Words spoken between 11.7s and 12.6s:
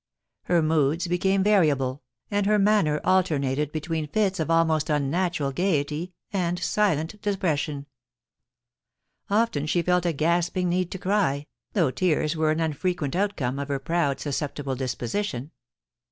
though tears were an